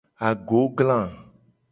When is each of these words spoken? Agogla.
Agogla. 0.27 0.99